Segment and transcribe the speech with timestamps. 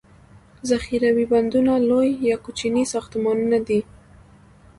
[0.69, 3.79] ذخیروي بندونه لوي او یا کوچني ساختمانونه دي.